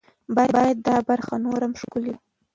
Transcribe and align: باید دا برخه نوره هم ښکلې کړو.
باید 0.35 0.75
دا 0.87 0.95
برخه 1.09 1.35
نوره 1.45 1.65
هم 1.67 1.73
ښکلې 1.81 2.11
کړو. 2.15 2.21